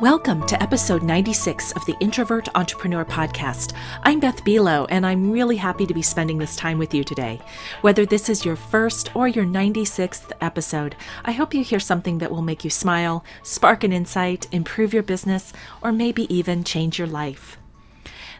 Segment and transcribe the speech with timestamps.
[0.00, 3.72] Welcome to episode 96 of the Introvert Entrepreneur Podcast.
[4.04, 7.40] I'm Beth Buelow, and I'm really happy to be spending this time with you today.
[7.80, 12.30] Whether this is your first or your 96th episode, I hope you hear something that
[12.30, 15.52] will make you smile, spark an insight, improve your business,
[15.82, 17.58] or maybe even change your life.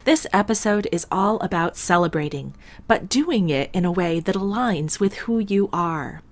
[0.04, 2.54] This episode is all about celebrating,
[2.86, 6.22] but doing it in a way that aligns with who you are.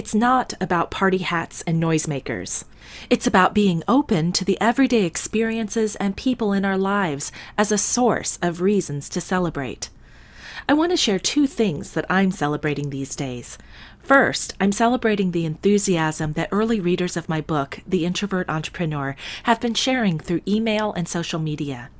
[0.00, 2.64] It's not about party hats and noisemakers.
[3.10, 7.76] It's about being open to the everyday experiences and people in our lives as a
[7.76, 9.90] source of reasons to celebrate.
[10.66, 13.58] I want to share two things that I'm celebrating these days.
[13.98, 19.60] First, I'm celebrating the enthusiasm that early readers of my book, The Introvert Entrepreneur, have
[19.60, 21.90] been sharing through email and social media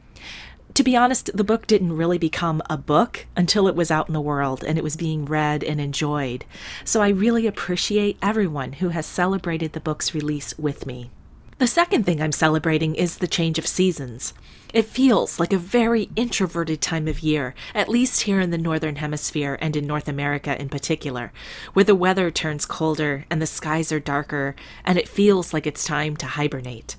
[0.75, 4.15] to be honest, the book didn't really become a book until it was out in
[4.15, 6.45] the world and it was being read and enjoyed.
[6.85, 11.11] So I really appreciate everyone who has celebrated the book's release with me.
[11.59, 14.33] The second thing I'm celebrating is the change of seasons.
[14.73, 18.97] It feels like a very introverted time of year, at least here in the Northern
[18.97, 21.33] Hemisphere and in North America in particular,
[21.75, 24.55] where the weather turns colder and the skies are darker,
[24.85, 26.97] and it feels like it's time to hibernate.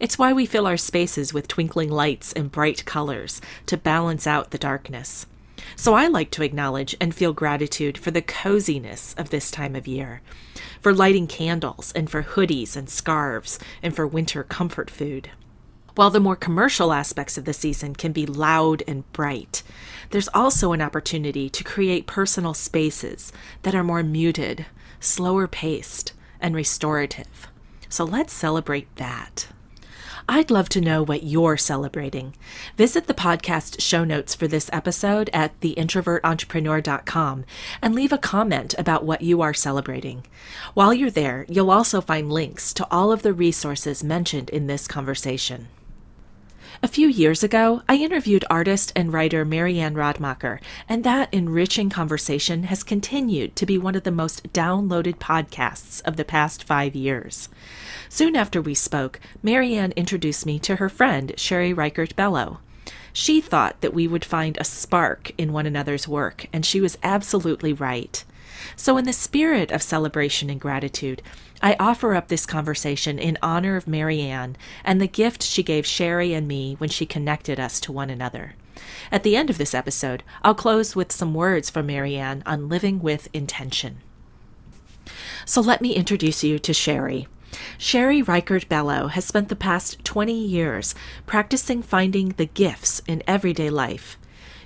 [0.00, 4.50] It's why we fill our spaces with twinkling lights and bright colors to balance out
[4.50, 5.26] the darkness.
[5.74, 9.88] So I like to acknowledge and feel gratitude for the coziness of this time of
[9.88, 10.22] year,
[10.80, 15.30] for lighting candles and for hoodies and scarves and for winter comfort food.
[15.96, 19.64] While the more commercial aspects of the season can be loud and bright,
[20.10, 24.66] there's also an opportunity to create personal spaces that are more muted,
[25.00, 27.48] slower paced, and restorative.
[27.88, 29.48] So let's celebrate that.
[30.30, 32.34] I'd love to know what you're celebrating.
[32.76, 37.46] Visit the podcast show notes for this episode at theintrovertentrepreneur.com
[37.80, 40.26] and leave a comment about what you are celebrating.
[40.74, 44.86] While you're there, you'll also find links to all of the resources mentioned in this
[44.86, 45.68] conversation.
[46.80, 52.62] A few years ago, I interviewed artist and writer Marianne Radmacher, and that enriching conversation
[52.64, 57.48] has continued to be one of the most downloaded podcasts of the past five years.
[58.08, 62.58] Soon after we spoke, Marianne introduced me to her friend, Sherry Richert Belul.
[63.12, 66.96] She thought that we would find a spark in one another's work, and she was
[67.02, 68.24] absolutely right.
[68.76, 71.22] So, in the spirit of celebration and gratitude,
[71.60, 76.32] I offer up this conversation in honor of Marianne and the gift she gave Sherry
[76.32, 78.54] and me when she connected us to one another.
[79.10, 83.00] At the end of this episode, I'll close with some words from Marianne on living
[83.00, 83.98] with intention.
[85.44, 87.26] So let me introduce you to Sherry.
[87.76, 90.94] Sherry Richert Belul has spent the past 20 years
[91.26, 94.16] practicing finding the gifts in everyday life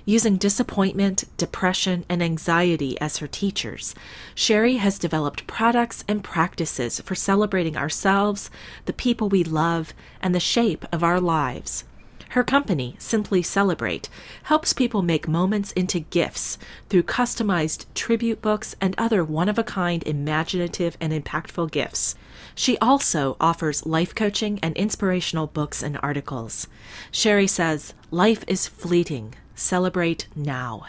[0.05, 3.95] Using disappointment, depression, and anxiety as her teachers,
[4.35, 8.49] Sherry has developed products and practices for celebrating ourselves,
[8.83, 11.85] the people we love, and the shape of our lives.
[12.33, 14.09] Her company, Simply Celebrate,
[14.43, 16.57] helps people make moments into gifts
[16.89, 22.15] through customized tribute books and other one of a kind imaginative and impactful gifts.
[22.55, 26.67] She also offers life coaching and inspirational books and articles.
[27.11, 29.35] Sherry says, Life is fleeting.
[29.55, 30.87] Celebrate now.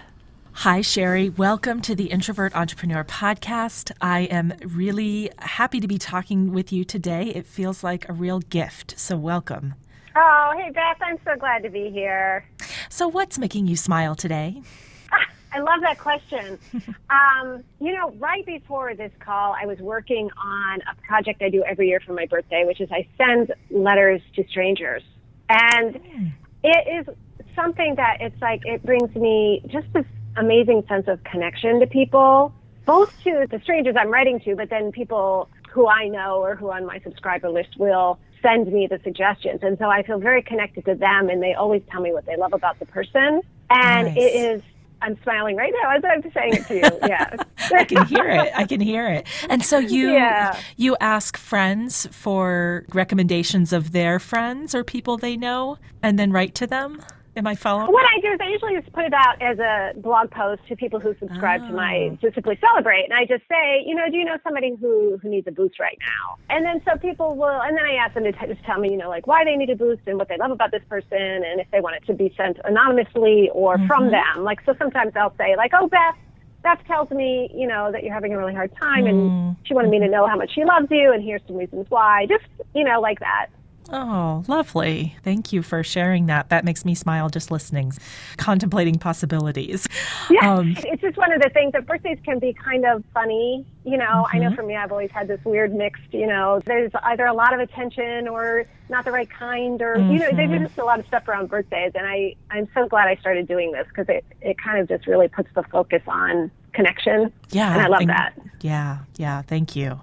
[0.52, 1.28] Hi, Sherry.
[1.28, 3.92] Welcome to the Introvert Entrepreneur Podcast.
[4.00, 7.26] I am really happy to be talking with you today.
[7.26, 8.94] It feels like a real gift.
[8.98, 9.74] So, welcome.
[10.16, 10.96] Oh, hey, Beth.
[11.02, 12.46] I'm so glad to be here.
[12.88, 14.62] So, what's making you smile today?
[15.52, 16.58] I love that question.
[17.10, 21.62] um, you know, right before this call, I was working on a project I do
[21.64, 25.02] every year for my birthday, which is I send letters to strangers.
[25.50, 26.32] And mm.
[26.62, 27.14] it is
[27.54, 30.06] something that it's like it brings me just this
[30.36, 32.52] amazing sense of connection to people,
[32.86, 36.70] both to the strangers I'm writing to, but then people who I know or who
[36.70, 39.60] on my subscriber list will send me the suggestions.
[39.62, 42.36] And so I feel very connected to them and they always tell me what they
[42.36, 43.40] love about the person.
[43.70, 44.16] And nice.
[44.16, 44.62] it is
[45.02, 47.08] I'm smiling right now as I'm saying it to you.
[47.08, 47.36] Yeah.
[47.74, 48.52] I can hear it.
[48.54, 49.26] I can hear it.
[49.50, 50.58] And so you yeah.
[50.76, 56.54] you ask friends for recommendations of their friends or people they know and then write
[56.56, 57.00] to them?
[57.36, 57.90] Am I following?
[57.90, 60.76] What I do is I usually just put it out as a blog post to
[60.76, 61.68] people who subscribe oh.
[61.68, 62.16] to my oh.
[62.16, 65.28] to Simply Celebrate, and I just say, you know, do you know somebody who who
[65.28, 66.36] needs a boost right now?
[66.48, 68.90] And then so people will, and then I ask them to t- just tell me,
[68.90, 71.18] you know, like why they need a boost and what they love about this person,
[71.18, 73.86] and if they want it to be sent anonymously or mm-hmm.
[73.88, 74.44] from them.
[74.44, 76.16] Like so, sometimes I'll say, like, oh, Beth.
[76.62, 79.56] Beth tells me, you know, that you're having a really hard time, and mm.
[79.64, 82.24] she wanted me to know how much she loves you, and here's some reasons why.
[82.26, 83.48] Just, you know, like that.
[83.90, 85.16] Oh, lovely.
[85.22, 86.48] Thank you for sharing that.
[86.48, 87.92] That makes me smile just listening,
[88.38, 89.86] contemplating possibilities.
[90.30, 93.66] Yeah, um, it's just one of the things that birthdays can be kind of funny.
[93.84, 94.36] You know, mm-hmm.
[94.36, 94.54] I know mm-hmm.
[94.54, 97.60] for me, I've always had this weird mixed, you know, there's either a lot of
[97.60, 100.12] attention or not the right kind, or, mm-hmm.
[100.12, 100.64] you know, there's mm-hmm.
[100.64, 101.92] just a lot of stuff around birthdays.
[101.94, 105.06] And I, I'm so glad I started doing this because it, it kind of just
[105.06, 107.30] really puts the focus on connection.
[107.50, 107.72] Yeah.
[107.72, 108.32] And I love that.
[108.62, 109.00] Yeah.
[109.16, 109.42] Yeah.
[109.42, 110.00] Thank you.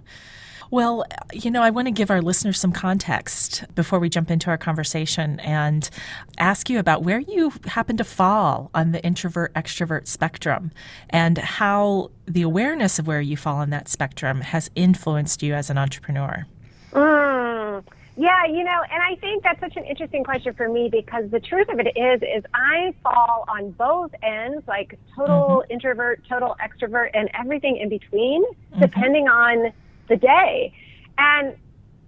[0.72, 1.04] Well,
[1.34, 4.58] you know, I want to give our listeners some context before we jump into our
[4.58, 5.90] conversation and
[6.38, 10.72] ask you about where you happen to fall on the introvert extrovert spectrum
[11.10, 15.70] and how the awareness of where you fall on that spectrum has influenced you as
[15.70, 16.46] an entrepreneur.
[16.94, 17.84] Mm.
[18.16, 21.40] Yeah, you know, and I think that's such an interesting question for me because the
[21.40, 25.72] truth of it is, is I fall on both ends, like total mm-hmm.
[25.72, 28.80] introvert, total extrovert, and everything in between, mm-hmm.
[28.80, 29.74] depending on
[30.12, 30.74] the day.
[31.18, 31.56] And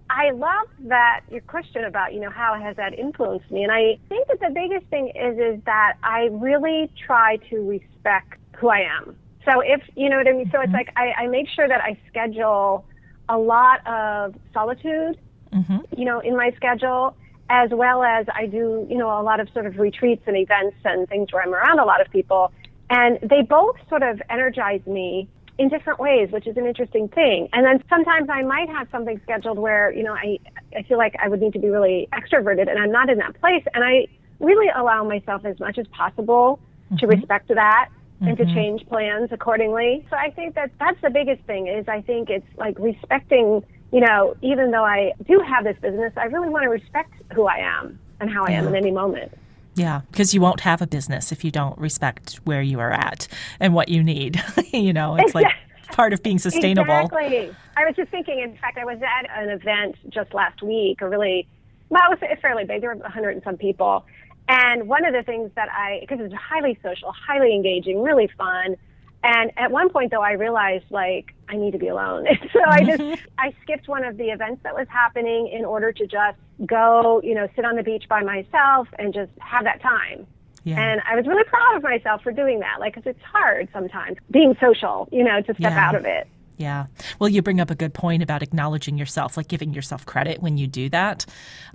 [0.10, 3.64] I love that your question about, you know, how has that influenced me?
[3.64, 8.40] And I think that the biggest thing is, is that I really try to respect
[8.58, 9.16] who I am.
[9.46, 10.50] So if, you know what I mean?
[10.52, 10.76] So it's mm-hmm.
[10.76, 12.86] like I, I make sure that I schedule
[13.28, 15.18] a lot of solitude,
[15.52, 15.78] mm-hmm.
[15.98, 17.16] you know, in my schedule,
[17.50, 20.78] as well as I do, you know, a lot of sort of retreats and events
[20.86, 22.52] and things where I'm around a lot of people.
[22.90, 25.28] And they both sort of energize me
[25.58, 27.48] in different ways, which is an interesting thing.
[27.54, 30.40] And then sometimes I might have something scheduled where, you know, I,
[30.76, 33.40] I feel like I would need to be really extroverted and I'm not in that
[33.40, 33.64] place.
[33.74, 34.08] And I
[34.40, 36.98] really allow myself as much as possible mm-hmm.
[36.98, 38.30] to respect that mm-hmm.
[38.30, 38.56] and to mm-hmm.
[38.56, 40.06] change plans accordingly.
[40.10, 44.02] So I think that that's the biggest thing is I think it's like respecting, you
[44.02, 47.58] know, even though I do have this business, I really want to respect who I
[47.58, 49.32] am and how I am in any moment.
[49.76, 53.28] Yeah, because you won't have a business if you don't respect where you are at
[53.60, 54.42] and what you need.
[54.72, 55.48] you know, it's like
[55.92, 57.06] part of being sustainable.
[57.06, 57.56] Exactly.
[57.78, 61.10] I was just thinking, in fact, I was at an event just last week, a
[61.10, 61.48] really,
[61.90, 62.82] well, it was fairly big.
[62.82, 64.06] There were 100 and some people.
[64.48, 68.76] And one of the things that I, because it's highly social, highly engaging, really fun,
[69.24, 72.28] and at one point, though, I realized like I need to be alone.
[72.54, 73.04] so I just.
[73.38, 77.36] I skipped one of the events that was happening in order to just go, you
[77.36, 80.26] know, sit on the beach by myself and just have that time.
[80.64, 80.80] Yeah.
[80.80, 84.18] And I was really proud of myself for doing that, like, because it's hard sometimes
[84.32, 85.88] being social, you know, to step yeah.
[85.88, 86.28] out of it.
[86.58, 86.86] Yeah.
[87.20, 90.58] Well, you bring up a good point about acknowledging yourself, like giving yourself credit when
[90.58, 91.26] you do that.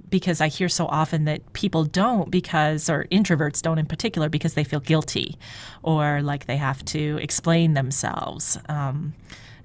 [0.08, 4.54] Because I hear so often that people don't because, or introverts don't in particular, because
[4.54, 5.36] they feel guilty
[5.82, 8.58] or like they have to explain themselves.
[8.68, 9.14] Um,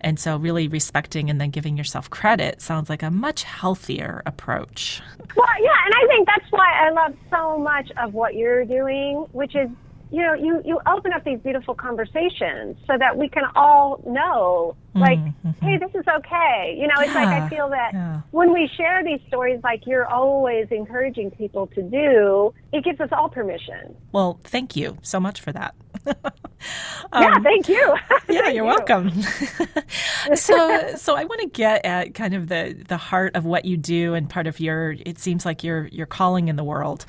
[0.01, 5.01] and so, really respecting and then giving yourself credit sounds like a much healthier approach.
[5.35, 9.25] Well, yeah, and I think that's why I love so much of what you're doing,
[9.31, 9.69] which is
[10.13, 14.75] you know, you, you open up these beautiful conversations so that we can all know,
[14.95, 15.65] like, mm-hmm.
[15.65, 16.77] hey, this is okay.
[16.79, 18.21] You know, it's yeah, like I feel that yeah.
[18.31, 23.09] when we share these stories, like you're always encouraging people to do, it gives us
[23.11, 23.95] all permission.
[24.11, 25.73] Well, thank you so much for that.
[26.07, 27.75] um, yeah, thank you.
[28.09, 28.63] yeah, thank you're you.
[28.63, 29.11] welcome.
[30.35, 33.77] so, so I want to get at kind of the the heart of what you
[33.77, 34.95] do and part of your.
[35.05, 37.05] It seems like your your calling in the world.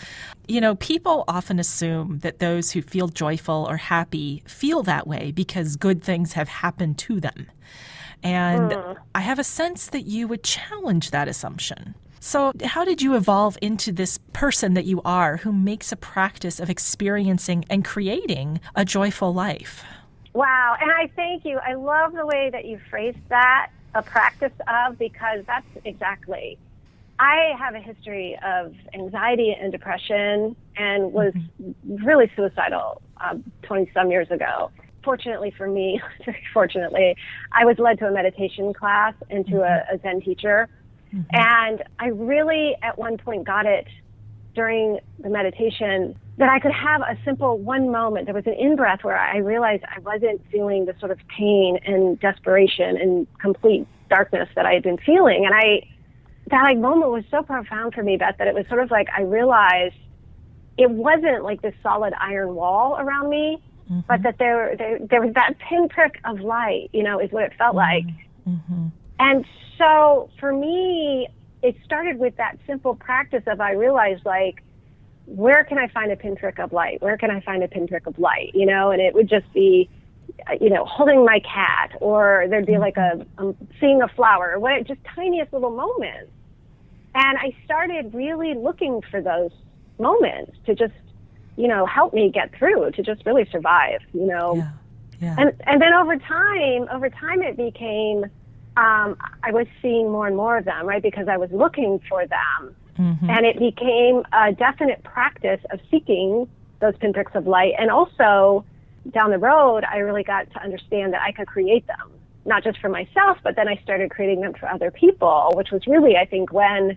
[0.46, 5.32] You know, people often assume that those who feel joyful or happy feel that way
[5.32, 7.46] because good things have happened to them.
[8.24, 8.96] And mm.
[9.14, 11.94] I have a sense that you would challenge that assumption.
[12.20, 16.58] So, how did you evolve into this person that you are who makes a practice
[16.58, 19.84] of experiencing and creating a joyful life?
[20.32, 20.76] Wow.
[20.80, 21.58] And I thank you.
[21.58, 26.58] I love the way that you phrased that, a practice of, because that's exactly.
[27.18, 32.04] I have a history of anxiety and depression and was mm-hmm.
[32.04, 34.70] really suicidal um, 20 um, some years ago.
[35.04, 37.16] Fortunately for me, very fortunately,
[37.52, 39.94] I was led to a meditation class and to a, mm-hmm.
[39.94, 40.68] a Zen teacher
[41.14, 41.22] Mm-hmm.
[41.32, 43.86] And I really, at one point, got it
[44.54, 48.26] during the meditation that I could have a simple one moment.
[48.26, 51.78] There was an in breath where I realized I wasn't feeling the sort of pain
[51.84, 55.44] and desperation and complete darkness that I had been feeling.
[55.46, 55.86] And I,
[56.50, 59.08] that like moment was so profound for me, Beth, that it was sort of like
[59.16, 59.94] I realized
[60.76, 64.00] it wasn't like this solid iron wall around me, mm-hmm.
[64.08, 67.52] but that there, there, there was that pinprick of light, you know, is what it
[67.58, 68.06] felt mm-hmm.
[68.06, 68.14] like.
[68.48, 68.86] Mm-hmm.
[69.18, 69.44] And
[69.78, 71.28] so for me,
[71.62, 74.62] it started with that simple practice of I realized like,
[75.26, 77.00] where can I find a pinprick of light?
[77.00, 78.50] Where can I find a pinprick of light?
[78.54, 79.88] You know, and it would just be,
[80.60, 84.84] you know, holding my cat, or there'd be like a um, seeing a flower, what
[84.86, 86.30] just tiniest little moments.
[87.14, 89.52] And I started really looking for those
[89.98, 90.92] moments to just,
[91.56, 94.00] you know, help me get through, to just really survive.
[94.12, 94.70] You know, yeah.
[95.20, 95.36] Yeah.
[95.38, 98.24] and and then over time, over time, it became
[98.76, 101.02] um, I was seeing more and more of them, right?
[101.02, 102.74] Because I was looking for them.
[102.98, 103.30] Mm-hmm.
[103.30, 106.48] And it became a definite practice of seeking
[106.80, 107.72] those pinpricks of light.
[107.78, 108.64] And also,
[109.10, 112.10] down the road, I really got to understand that I could create them,
[112.44, 115.86] not just for myself, but then I started creating them for other people, which was
[115.86, 116.96] really, I think, when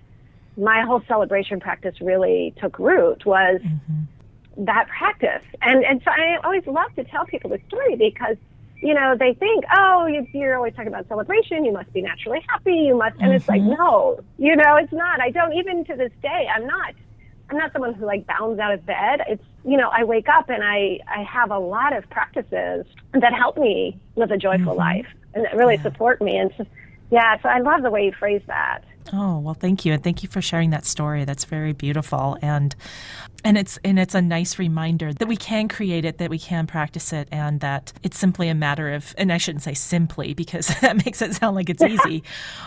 [0.56, 4.04] my whole celebration practice really took root was mm-hmm.
[4.58, 5.44] That practice.
[5.62, 8.38] And, and so I always love to tell people the story because
[8.82, 11.66] you know, they think, oh, you're always talking about celebration.
[11.66, 12.74] You must be naturally happy.
[12.74, 13.32] You must, and mm-hmm.
[13.34, 13.82] it's like, mm-hmm.
[13.82, 15.20] no, you know, it's not.
[15.20, 16.48] I don't even to this day.
[16.54, 16.94] I'm not.
[17.50, 19.22] I'm not someone who like bounds out of bed.
[19.28, 23.34] It's, you know, I wake up and I I have a lot of practices that
[23.34, 24.80] help me live a joyful mm-hmm.
[24.80, 25.84] life and that really yeah.
[25.84, 26.38] support me.
[26.38, 26.66] And so,
[27.10, 28.84] yeah, so I love the way you phrase that.
[29.14, 29.94] Oh, well, thank you.
[29.94, 31.24] And thank you for sharing that story.
[31.26, 32.38] That's very beautiful.
[32.42, 32.76] And
[33.44, 36.68] and it's and it's a nice reminder that we can create it, that we can
[36.68, 40.68] practice it, and that it's simply a matter of and I shouldn't say simply because
[40.82, 42.24] that makes it sound like it's easy,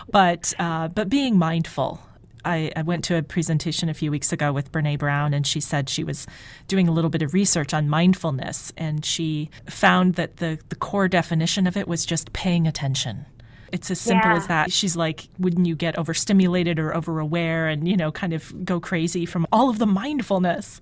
[0.09, 1.99] but uh, but being mindful
[2.43, 5.59] I, I, went to a presentation a few weeks ago with Brene Brown, and she
[5.59, 6.25] said she was
[6.67, 11.07] doing a little bit of research on mindfulness, and she found that the, the core
[11.07, 13.25] definition of it was just paying attention.
[13.71, 14.37] It's as simple yeah.
[14.37, 14.71] as that.
[14.71, 19.25] She's like, wouldn't you get overstimulated or overaware and, you know, kind of go crazy
[19.25, 20.81] from all of the mindfulness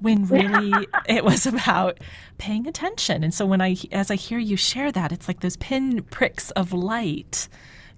[0.00, 1.98] when really it was about
[2.38, 3.24] paying attention.
[3.24, 6.50] And so when I, as I hear you share that, it's like those pin pricks
[6.52, 7.48] of light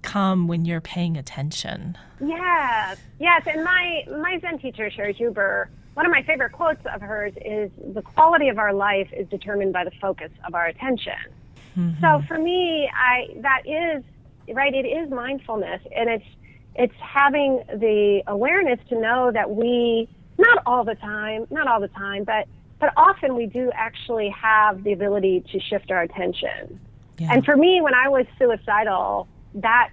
[0.02, 1.96] come when you're paying attention.
[2.20, 3.42] Yes, yes.
[3.46, 7.70] And my, my Zen teacher, Cheri Huber, one of my favorite quotes of hers is
[7.94, 11.12] the quality of our life is determined by the focus of our attention.
[11.76, 12.00] Mm-hmm.
[12.00, 14.04] So for me, I that is
[14.54, 14.74] right?
[14.74, 16.24] It is mindfulness, and it's
[16.74, 21.88] it's having the awareness to know that we not all the time, not all the
[21.88, 22.46] time, but
[22.80, 26.80] but often we do actually have the ability to shift our attention.
[27.18, 27.32] Yeah.
[27.32, 29.90] And for me, when I was suicidal, that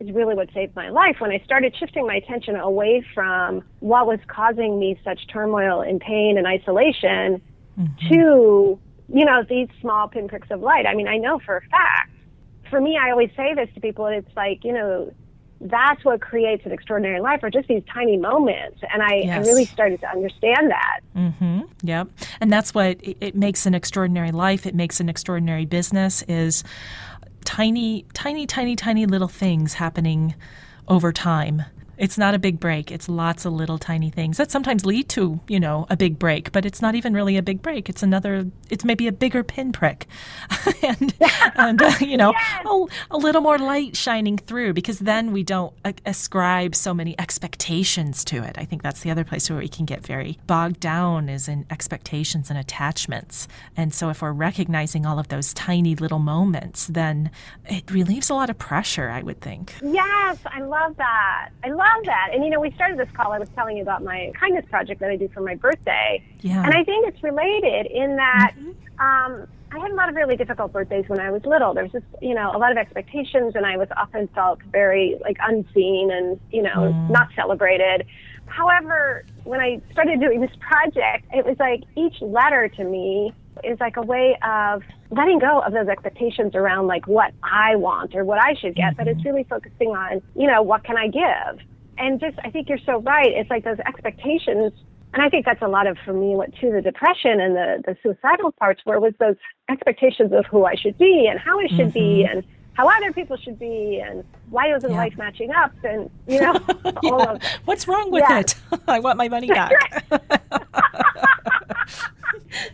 [0.00, 1.16] is really what saved my life.
[1.18, 6.00] When I started shifting my attention away from what was causing me such turmoil and
[6.00, 7.42] pain and isolation
[7.78, 8.08] mm-hmm.
[8.08, 8.78] to,
[9.12, 10.86] you know, these small pinpricks of light.
[10.86, 12.12] I mean, I know for a fact
[12.72, 14.06] for me, I always say this to people.
[14.06, 15.12] It's like, you know,
[15.60, 19.46] that's what creates an extraordinary life are just these tiny moments and i, yes.
[19.46, 21.60] I really started to understand that mm-hmm.
[21.84, 22.08] yep
[22.40, 26.64] and that's what it, it makes an extraordinary life it makes an extraordinary business is
[27.44, 30.34] tiny tiny tiny tiny little things happening
[30.88, 31.62] over time
[32.02, 32.90] it's not a big break.
[32.90, 36.50] It's lots of little tiny things that sometimes lead to, you know, a big break,
[36.50, 37.88] but it's not even really a big break.
[37.88, 40.08] It's another, it's maybe a bigger pinprick
[40.82, 41.14] and,
[41.54, 42.66] and uh, you know, yes.
[42.66, 45.72] a, a, little more light shining through because then we don't
[46.04, 48.58] ascribe so many expectations to it.
[48.58, 51.66] I think that's the other place where we can get very bogged down is in
[51.70, 53.46] expectations and attachments.
[53.76, 57.30] And so if we're recognizing all of those tiny little moments, then
[57.66, 59.76] it relieves a lot of pressure, I would think.
[59.84, 61.50] Yes, I love that.
[61.62, 62.30] I love love that.
[62.32, 63.32] And you know, we started this call.
[63.32, 66.22] I was telling you about my kindness project that I do for my birthday.
[66.40, 66.62] Yeah.
[66.64, 69.00] And I think it's related in that mm-hmm.
[69.00, 71.72] um, I had a lot of really difficult birthdays when I was little.
[71.72, 75.16] There was just, you know, a lot of expectations, and I was often felt very
[75.22, 77.10] like unseen and, you know, mm.
[77.10, 78.06] not celebrated.
[78.46, 83.32] However, when I started doing this project, it was like each letter to me
[83.64, 88.14] is like a way of letting go of those expectations around like what I want
[88.14, 89.28] or what I should get, but it's mm-hmm.
[89.28, 91.66] really focusing on, you know, what can I give?
[92.02, 93.30] And just I think you're so right.
[93.32, 94.72] It's like those expectations,
[95.14, 97.82] and I think that's a lot of for me what to the depression and the
[97.86, 99.36] the suicidal parts were was those
[99.70, 101.90] expectations of who I should be and how I should mm-hmm.
[101.90, 102.44] be and
[102.74, 104.96] how other people should be and why isn't yeah.
[104.96, 106.54] life matching up and you know
[107.02, 107.38] yeah.
[107.64, 108.40] what's wrong with yeah.
[108.40, 108.54] it
[108.88, 109.72] i want my money back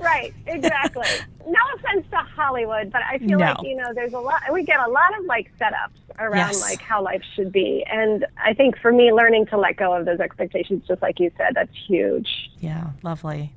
[0.00, 1.06] right exactly
[1.46, 3.46] no offense to hollywood but i feel no.
[3.46, 6.62] like you know there's a lot we get a lot of like setups around yes.
[6.62, 10.04] like how life should be and i think for me learning to let go of
[10.04, 13.52] those expectations just like you said that's huge yeah lovely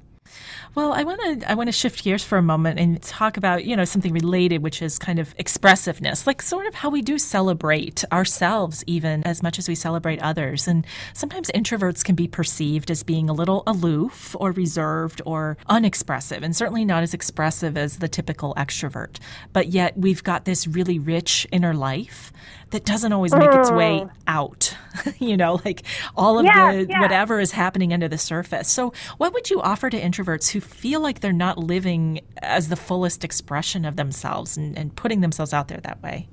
[0.74, 3.66] well, I want to I want to shift gears for a moment and talk about
[3.66, 7.18] you know something related, which is kind of expressiveness, like sort of how we do
[7.18, 10.70] celebrate ourselves even as much as we celebrate others.
[10.70, 16.42] And sometimes introverts can be perceived as being a little aloof or reserved or unexpressive,
[16.42, 19.20] and certainly not as expressive as the typical extrovert.
[19.52, 22.32] But yet we've got this really rich inner life
[22.72, 24.10] that doesn't always make its way mm.
[24.28, 24.76] out.
[25.20, 25.84] you know, like
[26.16, 27.02] all of yeah, the yeah.
[27.02, 28.70] whatever is happening under the surface.
[28.70, 32.76] So, what would you offer to introverts who feel like they're not living as the
[32.76, 36.28] fullest expression of themselves and, and putting themselves out there that way?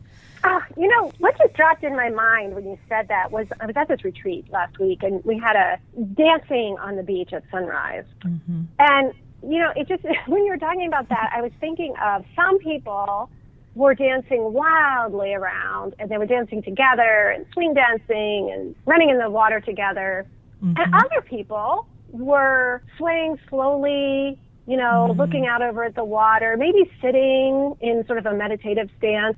[0.44, 3.66] Uh, you know, what just dropped in my mind when you said that was I
[3.66, 5.78] was at this retreat last week and we had a
[6.14, 8.04] dancing on the beach at sunrise.
[8.25, 8.62] Mm-hmm.
[8.78, 12.25] And, you know, it just, when you were talking about that, I was thinking of
[12.37, 13.30] some people
[13.75, 19.18] were dancing wildly around and they were dancing together and swing dancing and running in
[19.18, 20.26] the water together.
[20.62, 20.80] Mm-hmm.
[20.80, 25.21] And other people were swaying slowly, you know, mm-hmm.
[25.21, 29.37] looking out over at the water, maybe sitting in sort of a meditative stance.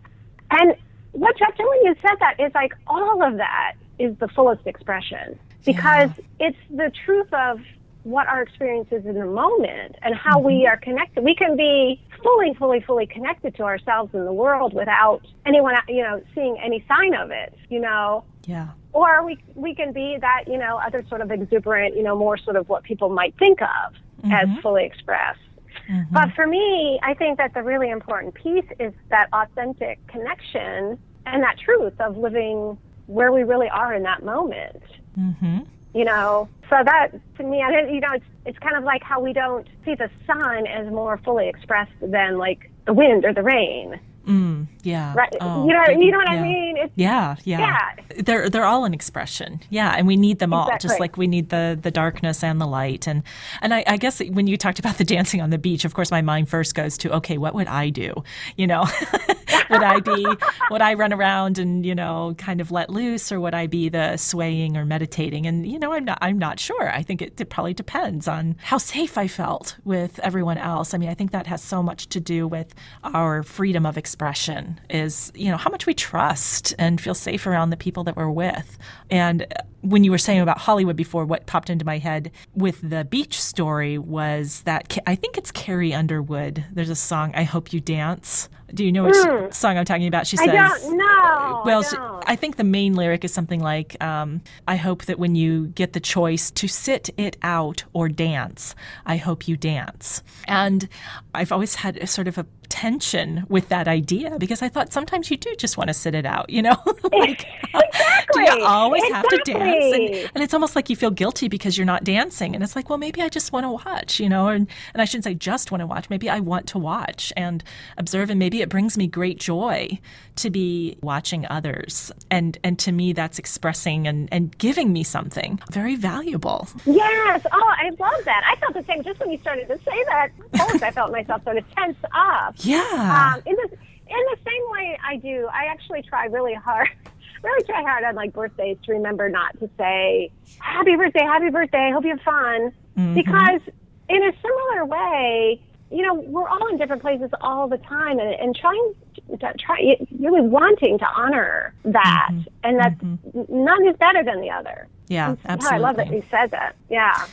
[0.51, 0.75] And
[1.13, 5.39] what Justin, when you said that, is like all of that is the fullest expression
[5.65, 6.49] because yeah.
[6.49, 7.61] it's the truth of
[8.03, 10.47] what our experience is in the moment and how mm-hmm.
[10.47, 11.23] we are connected.
[11.23, 16.03] We can be fully, fully, fully connected to ourselves and the world without anyone, you
[16.03, 18.25] know, seeing any sign of it, you know?
[18.47, 18.69] Yeah.
[18.93, 22.37] Or we, we can be that, you know, other sort of exuberant, you know, more
[22.37, 24.33] sort of what people might think of mm-hmm.
[24.33, 25.41] as fully expressed.
[25.89, 26.13] Mm-hmm.
[26.13, 31.43] But for me, I think that the really important piece is that authentic connection and
[31.43, 34.83] that truth of living where we really are in that moment.
[35.19, 35.61] Mm-hmm
[35.95, 39.21] you know so that to me and you know it's it's kind of like how
[39.21, 43.43] we don't see the sun as more fully expressed than like the wind or the
[43.43, 45.15] rain Mm, yeah.
[45.15, 45.35] Right.
[45.41, 46.39] Oh, you know, you know what yeah.
[46.39, 46.77] I mean?
[46.77, 48.23] It's, yeah, yeah, yeah.
[48.23, 49.61] They're they're all an expression.
[49.71, 52.67] Yeah, and we need them all, just like we need the the darkness and the
[52.67, 53.07] light.
[53.07, 53.23] And
[53.63, 56.11] and I, I, guess when you talked about the dancing on the beach, of course,
[56.11, 58.13] my mind first goes to okay, what would I do?
[58.57, 58.85] You know,
[59.71, 60.27] would I be
[60.71, 63.89] would I run around and you know kind of let loose, or would I be
[63.89, 65.47] the swaying or meditating?
[65.47, 66.91] And you know, I'm not I'm not sure.
[66.91, 70.93] I think it, it probably depends on how safe I felt with everyone else.
[70.93, 74.10] I mean, I think that has so much to do with our freedom of expression
[74.11, 78.17] expression is, you know, how much we trust and feel safe around the people that
[78.17, 78.77] we're with.
[79.09, 79.47] And
[79.83, 83.41] when you were saying about Hollywood before, what popped into my head with the beach
[83.41, 86.65] story was that I think it's Carrie Underwood.
[86.73, 88.49] There's a song, I Hope You Dance.
[88.75, 89.55] Do you know which mm.
[89.55, 90.27] song I'm talking about?
[90.27, 91.63] She says, I don't know.
[91.65, 92.25] Well, I, don't.
[92.27, 95.93] I think the main lyric is something like, um, I hope that when you get
[95.93, 98.75] the choice to sit it out or dance,
[99.07, 100.23] I hope you dance.
[100.47, 100.89] And
[101.33, 105.31] I've always had a sort of a tension with that idea because I thought sometimes
[105.31, 106.77] you do just want to sit it out, you know?
[107.13, 108.47] like, exactly.
[108.47, 109.37] do you always exactly.
[109.37, 109.95] have to dance?
[109.95, 112.55] And, and, it's almost like you feel guilty because you're not dancing.
[112.55, 114.49] And it's like, well, maybe I just want to watch, you know?
[114.49, 116.09] And, and I shouldn't say just want to watch.
[116.09, 117.63] Maybe I want to watch and
[117.99, 118.31] observe.
[118.31, 119.99] And maybe it brings me great joy
[120.37, 122.13] to be watching others.
[122.31, 126.69] And, and to me, that's expressing and, and giving me something very valuable.
[126.87, 127.45] Yes.
[127.53, 128.43] Oh, I love that.
[128.47, 130.31] I felt the same just when you started to say that.
[130.55, 132.55] Of I felt myself sort of tense up.
[132.61, 133.35] Yeah.
[133.37, 133.77] Um, in the
[134.11, 136.89] in the same way I do, I actually try really hard,
[137.43, 141.91] really try hard on like birthdays to remember not to say happy birthday, happy birthday,
[141.93, 143.15] hope you have fun, mm-hmm.
[143.15, 143.61] because
[144.09, 148.35] in a similar way, you know, we're all in different places all the time, and,
[148.35, 148.95] and trying
[149.29, 152.49] to try really wanting to honor that, mm-hmm.
[152.65, 153.65] and that mm-hmm.
[153.65, 154.89] none is better than the other.
[155.09, 155.77] Yeah, absolutely.
[155.77, 156.77] I love that you said that.
[156.89, 157.27] Yeah.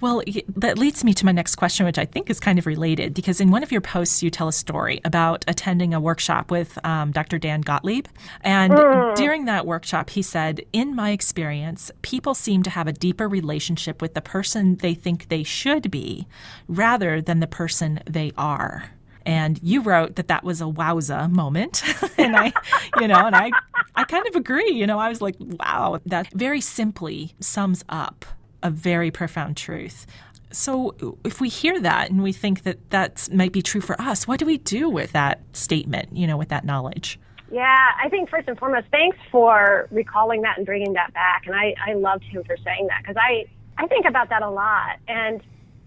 [0.00, 0.22] Well,
[0.56, 3.40] that leads me to my next question, which I think is kind of related, because
[3.40, 7.12] in one of your posts, you tell a story about attending a workshop with um,
[7.12, 7.38] Dr.
[7.38, 8.06] Dan Gottlieb.
[8.40, 9.14] And mm.
[9.14, 14.00] during that workshop, he said, In my experience, people seem to have a deeper relationship
[14.00, 16.26] with the person they think they should be
[16.66, 18.90] rather than the person they are
[19.26, 21.82] and you wrote that that was a wowza moment
[22.18, 22.50] and i
[22.98, 23.50] you know and i
[23.94, 28.24] i kind of agree you know i was like wow that very simply sums up
[28.62, 30.06] a very profound truth.
[30.52, 34.26] So, if we hear that and we think that that might be true for us,
[34.26, 37.20] what do we do with that statement, you know, with that knowledge?
[37.52, 41.46] Yeah, I think first and foremost, thanks for recalling that and bringing that back.
[41.46, 43.46] And I, I loved him for saying that because I,
[43.76, 44.98] I think about that a lot.
[45.08, 45.40] And,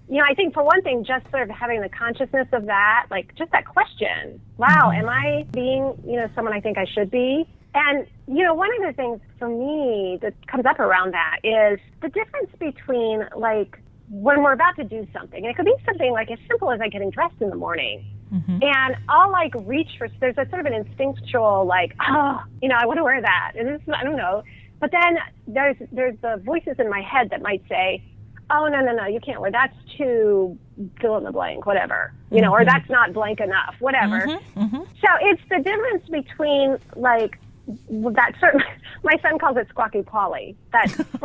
[0.09, 3.07] you know, I think for one thing, just sort of having the consciousness of that,
[3.09, 5.01] like just that question wow, mm-hmm.
[5.01, 7.47] am I being, you know, someone I think I should be?
[7.75, 11.79] And, you know, one of the things for me that comes up around that is
[12.01, 16.11] the difference between like when we're about to do something, and it could be something
[16.11, 18.05] like as simple as like getting dressed in the morning.
[18.31, 18.59] Mm-hmm.
[18.61, 22.75] And I'll like reach for, there's a sort of an instinctual like, oh, you know,
[22.79, 23.53] I want to wear that.
[23.57, 24.43] And this, I don't know.
[24.79, 28.03] But then there's, there's the voices in my head that might say,
[28.49, 30.57] oh, no, no, no, you can't wear, that's too
[30.99, 32.63] fill in the blank, whatever, you know, mm-hmm.
[32.63, 34.19] or that's not blank enough, whatever.
[34.19, 34.59] Mm-hmm.
[34.59, 34.77] mm-hmm.
[34.77, 38.61] So it's the difference between like that certain
[39.03, 40.55] my son calls it squawky Polly.
[40.71, 40.91] That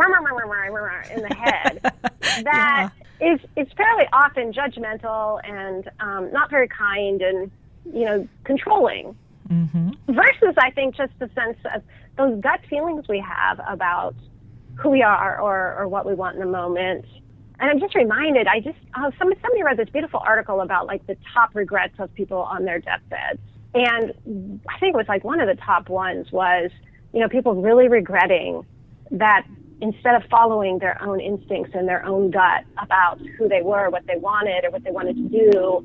[1.15, 1.93] in the head.
[2.45, 3.33] That yeah.
[3.33, 7.51] is is fairly often judgmental and um, not very kind and
[7.93, 9.17] you know controlling.
[9.49, 9.91] Mm-hmm.
[10.09, 11.83] versus I think just the sense of
[12.17, 14.15] those gut feelings we have about
[14.77, 17.07] who we are or or what we want in the moment.
[17.59, 21.05] And I'm just reminded I just oh, somebody somebody read this beautiful article about like
[21.07, 23.41] the top regrets of people on their deathbeds
[23.85, 26.71] and I think it was like one of the top ones was,
[27.13, 28.65] you know, people really regretting
[29.11, 29.47] that
[29.81, 34.07] instead of following their own instincts and their own gut about who they were, what
[34.07, 35.85] they wanted, or what they wanted to do,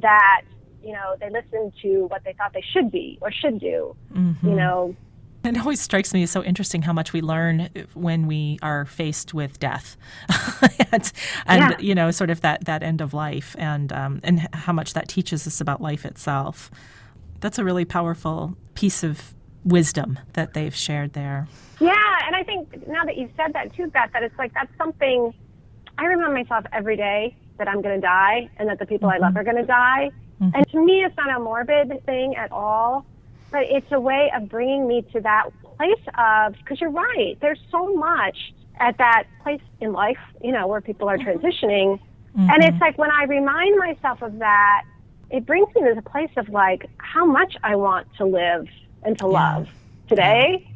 [0.00, 0.42] that,
[0.82, 4.46] you know, they listened to what they thought they should be or should do, mm-hmm.
[4.46, 4.94] you know,
[5.42, 9.32] It always strikes me as so interesting how much we learn when we are faced
[9.32, 9.96] with death,
[10.92, 11.12] and,
[11.46, 11.78] and yeah.
[11.78, 15.08] you know, sort of that, that end of life, and um, and how much that
[15.08, 16.70] teaches us about life itself.
[17.40, 21.48] That's a really powerful piece of wisdom that they've shared there.
[21.80, 21.94] Yeah,
[22.26, 25.34] and I think now that you've said that too, Beth, that it's like that's something
[25.98, 29.22] I remind myself every day that I'm going to die and that the people mm-hmm.
[29.22, 30.10] I love are going to die.
[30.40, 30.56] Mm-hmm.
[30.56, 33.04] And to me, it's not a morbid thing at all
[33.50, 37.60] but it's a way of bringing me to that place of because you're right there's
[37.70, 41.28] so much at that place in life you know where people are mm-hmm.
[41.28, 42.50] transitioning mm-hmm.
[42.50, 44.82] and it's like when i remind myself of that
[45.30, 48.68] it brings me to the place of like how much i want to live
[49.02, 49.54] and to yeah.
[49.56, 49.68] love
[50.08, 50.66] today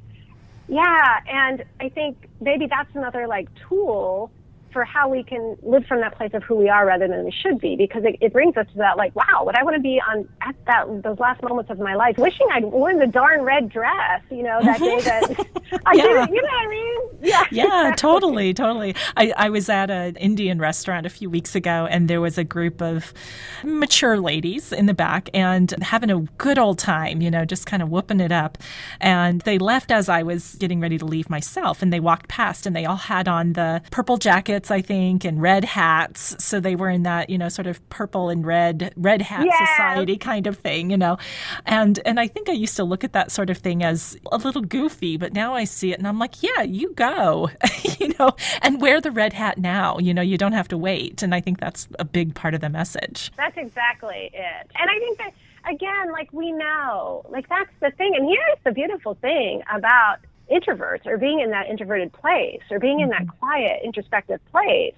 [0.68, 1.20] yeah.
[1.26, 4.30] yeah and i think maybe that's another like tool
[4.74, 7.30] for how we can live from that place of who we are rather than we
[7.30, 9.80] should be because it, it brings us to that like wow would i want to
[9.80, 13.42] be on at that those last moments of my life wishing i'd worn the darn
[13.42, 15.30] red dress you know that day that
[15.86, 16.02] i yeah.
[16.02, 17.00] did you know what i mean?
[17.22, 17.44] Yeah.
[17.50, 18.94] Yeah totally totally.
[19.16, 22.44] I, I was at an indian restaurant a few weeks ago and there was a
[22.44, 23.14] group of
[23.62, 27.82] mature ladies in the back and having a good old time you know just kind
[27.82, 28.58] of whooping it up.
[29.00, 32.66] And they left as i was getting ready to leave myself and they walked past
[32.66, 36.36] and they all had on the purple jackets I think, and red hats.
[36.42, 40.16] So they were in that, you know, sort of purple and red, red hat society
[40.16, 41.18] kind of thing, you know.
[41.66, 44.38] And and I think I used to look at that sort of thing as a
[44.38, 47.50] little goofy, but now I see it and I'm like, yeah, you go,
[47.98, 49.98] you know, and wear the red hat now.
[49.98, 51.22] You know, you don't have to wait.
[51.22, 53.30] And I think that's a big part of the message.
[53.36, 54.70] That's exactly it.
[54.74, 55.32] And I think that
[55.66, 58.14] again, like we know, like that's the thing.
[58.16, 60.18] And here's the beautiful thing about
[60.50, 63.38] introverts or being in that introverted place or being in that mm-hmm.
[63.38, 64.94] quiet, introspective place,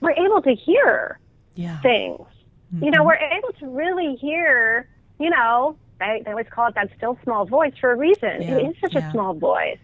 [0.00, 1.18] we're able to hear
[1.54, 1.80] yeah.
[1.80, 2.20] things.
[2.74, 2.84] Mm-hmm.
[2.84, 3.06] You know, mm-hmm.
[3.06, 7.44] we're able to really hear, you know, they, they always call it that still small
[7.44, 8.42] voice for a reason.
[8.42, 8.56] Yeah.
[8.56, 9.08] It is such yeah.
[9.08, 9.78] a small voice.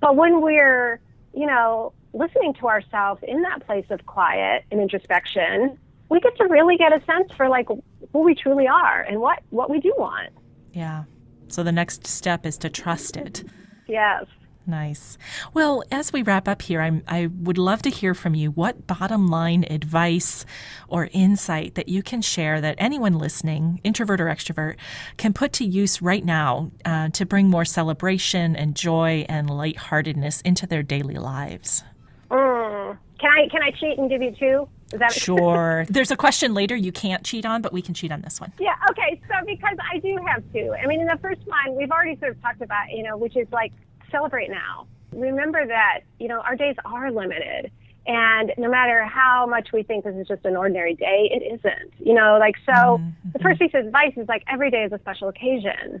[0.00, 1.00] But when we're,
[1.34, 6.44] you know, listening to ourselves in that place of quiet and introspection, we get to
[6.44, 7.68] really get a sense for like
[8.12, 10.30] who we truly are and what, what we do want.
[10.72, 11.04] Yeah.
[11.48, 13.44] So the next step is to trust it.
[13.86, 14.24] Yes.
[14.68, 15.16] Nice.
[15.54, 18.86] Well, as we wrap up here, I'm, I would love to hear from you what
[18.86, 20.44] bottom line advice
[20.88, 24.76] or insight that you can share that anyone listening, introvert or extrovert,
[25.16, 30.42] can put to use right now uh, to bring more celebration and joy and lightheartedness
[30.42, 31.82] into their daily lives.
[32.30, 32.98] Mm.
[33.18, 34.68] Can I can I cheat and give you two?
[34.92, 35.86] Is that sure?
[35.90, 38.52] There's a question later you can't cheat on, but we can cheat on this one.
[38.58, 38.74] Yeah.
[38.90, 39.20] Okay.
[39.28, 40.74] So because I do have two.
[40.74, 43.36] I mean, in the first one, we've already sort of talked about, you know, which
[43.36, 43.72] is like
[44.10, 44.86] celebrate now.
[45.12, 47.70] Remember that, you know, our days are limited.
[48.06, 51.92] And no matter how much we think this is just an ordinary day, it isn't.
[51.98, 53.30] You know, like, so mm-hmm.
[53.32, 56.00] the first piece of advice is like every day is a special occasion.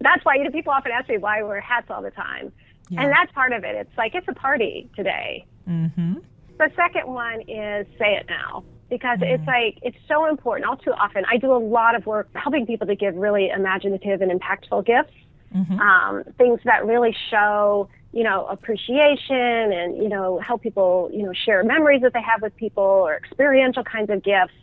[0.00, 2.52] That's why, you know, people often ask me why I wear hats all the time.
[2.88, 3.02] Yeah.
[3.02, 3.76] And that's part of it.
[3.76, 5.46] It's like, it's a party today.
[5.68, 6.14] Mm-hmm.
[6.58, 9.34] The second one is say it now because mm-hmm.
[9.34, 10.68] it's like, it's so important.
[10.68, 14.22] All too often, I do a lot of work helping people to give really imaginative
[14.22, 15.14] and impactful gifts
[15.54, 15.78] mm-hmm.
[15.78, 21.32] um, things that really show you know appreciation and you know help people you know
[21.32, 24.54] share memories that they have with people or experiential kinds of gifts.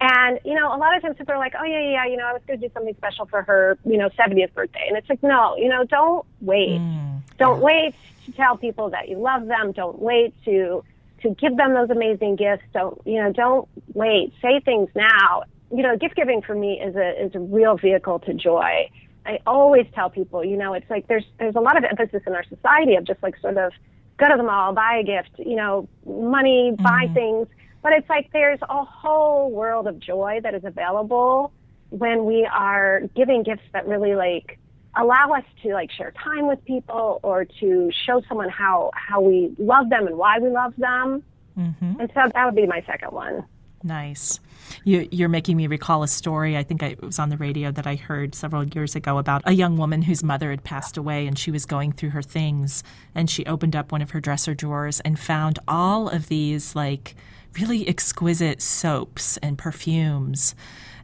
[0.00, 2.26] And you know a lot of times people are like oh yeah yeah you know
[2.26, 4.84] i was going to do something special for her you know 70th birthday.
[4.88, 6.80] And it's like no you know don't wait.
[6.80, 7.64] Mm, don't yeah.
[7.64, 7.94] wait
[8.26, 9.72] to tell people that you love them.
[9.72, 10.84] Don't wait to
[11.22, 12.64] to give them those amazing gifts.
[12.72, 14.32] Don't you know don't wait.
[14.40, 15.44] Say things now.
[15.70, 18.88] You know gift giving for me is a is a real vehicle to joy
[19.26, 22.34] I always tell people, you know, it's like there's there's a lot of emphasis in
[22.34, 23.72] our society of just like sort of
[24.18, 26.82] go to the mall, buy a gift, you know, money, mm-hmm.
[26.82, 27.48] buy things.
[27.82, 31.52] But it's like there's a whole world of joy that is available
[31.90, 34.58] when we are giving gifts that really like
[34.96, 39.54] allow us to like share time with people or to show someone how how we
[39.58, 41.22] love them and why we love them.
[41.58, 42.00] Mm-hmm.
[42.00, 43.44] And so that would be my second one.
[43.82, 44.40] Nice.
[44.84, 46.56] You, are making me recall a story.
[46.56, 49.42] I think I, it was on the radio that I heard several years ago about
[49.44, 52.82] a young woman whose mother had passed away, and she was going through her things,
[53.14, 57.14] and she opened up one of her dresser drawers and found all of these like
[57.58, 60.54] really exquisite soaps and perfumes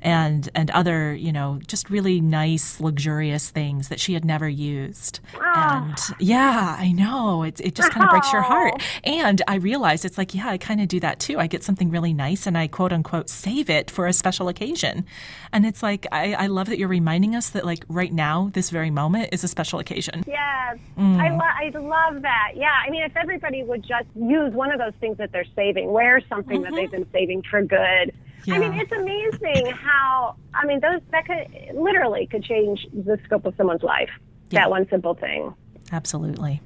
[0.02, 5.20] and and other you know just really nice luxurious things that she had never used.
[5.34, 5.52] Oh.
[5.54, 7.42] and yeah i know.
[7.42, 8.82] It, it just kind of breaks your heart.
[9.04, 11.38] And i realized it's like yeah i kind of do that too.
[11.38, 15.04] I get something really nice and i quote unquote save it for a special occasion.
[15.52, 18.70] And it's like i, I love that you're reminding us that like right now this
[18.70, 20.24] very moment is a special occasion.
[20.26, 20.78] Yes.
[20.98, 21.18] Mm.
[21.20, 22.52] I, lo- I love that.
[22.54, 22.68] Yeah.
[22.86, 26.22] I mean if everybody would just use one of those things that they're saving wear
[26.28, 26.62] something mm-hmm.
[26.62, 28.12] that they've been saving for good
[28.44, 28.55] yeah.
[28.55, 33.44] I mean, it's amazing how I mean those that could literally could change the scope
[33.44, 34.11] of someone's life.
[34.50, 34.61] Yeah.
[34.61, 35.55] That one simple thing.
[35.92, 36.61] Absolutely.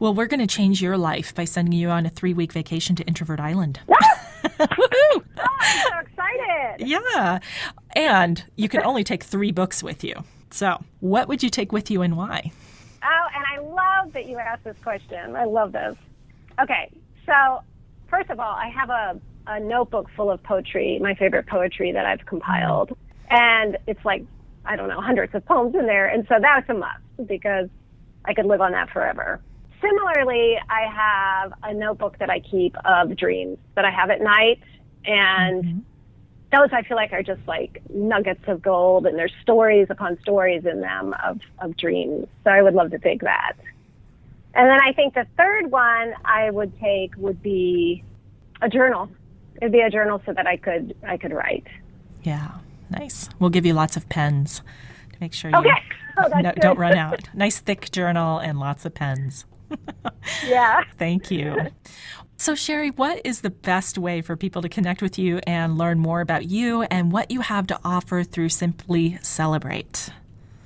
[0.00, 2.96] Well, we're going to change your life by sending you on a three week vacation
[2.96, 3.80] to Introvert Island.
[3.88, 4.68] Woohoo!
[4.68, 6.86] Oh, I'm so excited.
[6.86, 7.38] Yeah.
[7.94, 10.14] And you can only take three books with you.
[10.50, 12.52] So, what would you take with you and why?
[13.02, 15.36] Oh, and I love that you asked this question.
[15.36, 15.96] I love this.
[16.60, 16.90] Okay,
[17.26, 17.62] so
[18.14, 22.06] first of all, I have a, a notebook full of poetry, my favorite poetry that
[22.06, 22.96] I've compiled.
[23.28, 24.24] And it's like,
[24.64, 26.06] I don't know, hundreds of poems in there.
[26.06, 27.68] And so that's a must because
[28.24, 29.40] I could live on that forever.
[29.80, 34.60] Similarly, I have a notebook that I keep of dreams that I have at night.
[35.04, 35.78] And mm-hmm.
[36.52, 40.64] those I feel like are just like nuggets of gold, and there's stories upon stories
[40.64, 42.28] in them of, of dreams.
[42.44, 43.54] So I would love to take that.
[44.54, 48.04] And then I think the third one I would take would be
[48.62, 49.10] a journal.
[49.60, 51.66] It'd be a journal so that I could I could write.
[52.22, 52.52] Yeah,
[52.90, 53.28] nice.
[53.38, 54.62] We'll give you lots of pens
[55.12, 55.82] to make sure you okay.
[56.18, 57.28] oh, no, don't run out.
[57.34, 59.44] Nice thick journal and lots of pens.
[60.46, 60.82] yeah.
[60.98, 61.56] Thank you.
[62.36, 65.98] So, Sherry, what is the best way for people to connect with you and learn
[65.98, 70.10] more about you and what you have to offer through Simply Celebrate?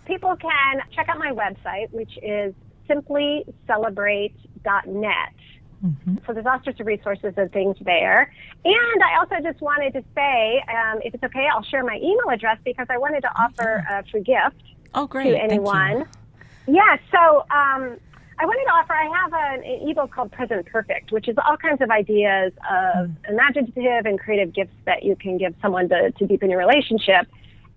[0.07, 2.55] People can check out my website, which is
[2.89, 5.33] simplycelebrate.net.
[5.85, 6.17] Mm-hmm.
[6.27, 8.33] So there's all sorts of resources and things there.
[8.65, 12.31] And I also just wanted to say, um, if it's okay, I'll share my email
[12.31, 14.61] address because I wanted to offer a free gift
[14.95, 15.31] oh, great.
[15.31, 16.05] to anyone.
[16.67, 17.99] Yeah, so um,
[18.41, 21.81] I wanted to offer, I have an ebook called Present Perfect, which is all kinds
[21.81, 23.15] of ideas of mm.
[23.29, 27.27] imaginative and creative gifts that you can give someone to, to deepen your relationship.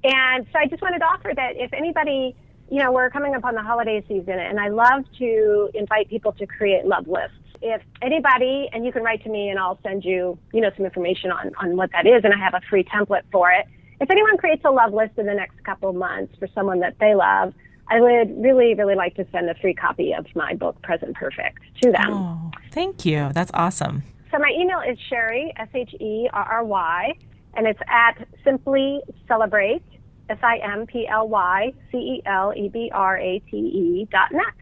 [0.04, 2.36] And so I just wanted to offer that if anybody,
[2.72, 6.32] you know, we're coming up on the holiday season, and I love to invite people
[6.32, 7.36] to create love lists.
[7.62, 10.86] If anybody, and you can write to me and I'll send you, you know, some
[10.86, 13.68] information on, on what that is, and I have a free template for it.
[14.00, 16.98] If anyone creates a love list in the next couple of months for someone that
[17.00, 17.54] they love,
[17.90, 21.60] I would really, really like to send a free copy of my book, Present Perfect,
[21.84, 22.10] to them.
[22.10, 23.32] Oh, thank you.
[23.34, 24.04] That's awesome.
[24.32, 27.14] So my email is Sherry, S H E R R Y,
[27.54, 29.84] and it's at Simply Celebrate,
[30.30, 34.08] S I M P L Y C E L E B R A T E
[34.12, 34.54] dot net.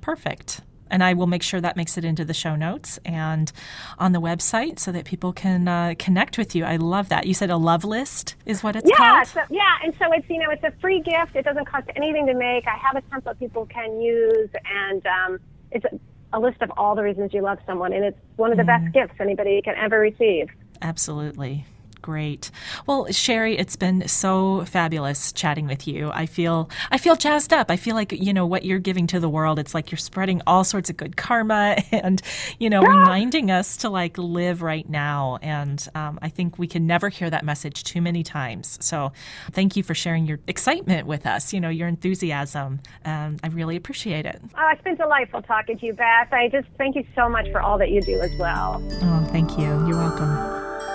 [0.00, 3.50] Perfect and I will make sure that makes it into the show notes and
[3.98, 6.64] on the website so that people can uh, connect with you.
[6.64, 7.26] I love that.
[7.26, 9.26] You said a love list is what it's yeah, called.
[9.26, 11.34] So, yeah, and so it's you know it's a free gift.
[11.34, 12.66] It doesn't cost anything to make.
[12.66, 15.38] I have a template people can use, and um,
[15.70, 15.98] it's a,
[16.36, 18.66] a, list of all the reasons you love someone, and it's one of the mm.
[18.66, 20.48] best gifts anybody can ever receive.
[20.82, 21.64] Absolutely
[22.06, 22.52] great.
[22.86, 26.12] Well, Sherry, it's been so fabulous chatting with you.
[26.14, 27.68] I feel I feel jazzed up.
[27.68, 29.58] I feel like you know what you're giving to the world.
[29.58, 32.22] It's like you're spreading all sorts of good karma and
[32.60, 35.40] you know reminding us to like live right now.
[35.42, 38.78] And um, I think we can never hear that message too many times.
[38.80, 39.12] So
[39.50, 41.52] thank you for sharing your excitement with us.
[41.52, 42.78] You know your enthusiasm.
[43.04, 44.40] Um, I really appreciate it.
[44.56, 46.32] Oh, it's been delightful talking to you, Beth.
[46.32, 48.80] I just thank you so much for all that you do as well.
[49.02, 49.64] Oh, thank you.
[49.88, 50.85] You're welcome.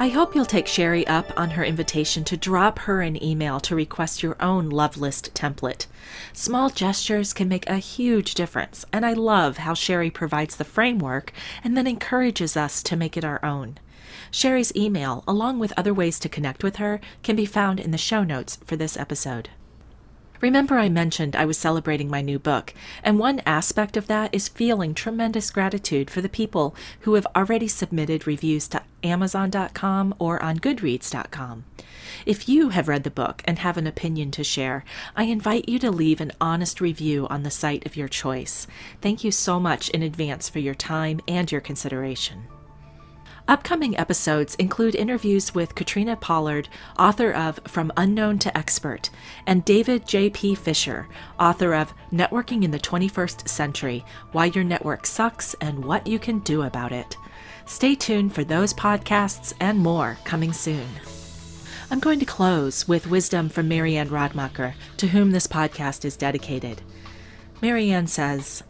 [0.00, 3.74] I hope you'll take Sherry up on her invitation to drop her an email to
[3.74, 5.86] request your own love list template.
[6.32, 11.32] Small gestures can make a huge difference, and I love how Sherry provides the framework
[11.64, 13.78] and then encourages us to make it our own.
[14.30, 17.98] Sherry's email, along with other ways to connect with her, can be found in the
[17.98, 19.48] show notes for this episode.
[20.40, 22.72] Remember, I mentioned I was celebrating my new book,
[23.02, 27.66] and one aspect of that is feeling tremendous gratitude for the people who have already
[27.66, 31.64] submitted reviews to Amazon.com or on Goodreads.com.
[32.24, 34.84] If you have read the book and have an opinion to share,
[35.16, 38.66] I invite you to leave an honest review on the site of your choice.
[39.00, 42.46] Thank you so much in advance for your time and your consideration.
[43.48, 49.08] Upcoming episodes include interviews with Katrina Pollard, author of From Unknown to Expert,
[49.46, 50.56] and David J.P.
[50.56, 51.08] Fisher,
[51.40, 56.40] author of Networking in the 21st Century Why Your Network Sucks and What You Can
[56.40, 57.16] Do About It.
[57.64, 60.86] Stay tuned for those podcasts and more coming soon.
[61.90, 66.82] I'm going to close with wisdom from Marianne Radmacher, to whom this podcast is dedicated.
[67.62, 68.62] Marianne says,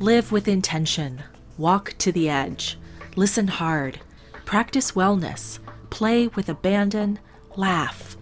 [0.00, 1.22] Live with intention,
[1.56, 2.76] walk to the edge
[3.20, 4.00] Listen hard.
[4.46, 5.58] Practice wellness.
[5.90, 7.18] Play with abandon.
[7.54, 8.16] Laugh.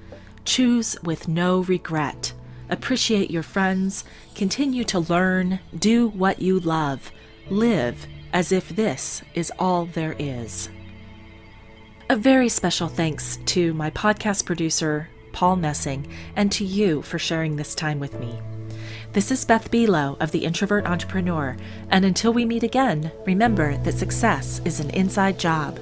[0.45, 2.33] Choose with no regret.
[2.69, 4.03] Appreciate your friends.
[4.35, 5.61] Continue to learn.
[5.79, 7.13] Do what you love.
[7.49, 10.69] Live as if this is all there is.
[12.11, 17.55] A very special thanks to my podcast producer, Paul Messing, and to you for sharing
[17.55, 18.37] this time with me.
[19.14, 21.57] This is Beth Buelow of The Introvert Entrepreneur,
[21.88, 25.79] and until we meet again, remember that success is an inside job.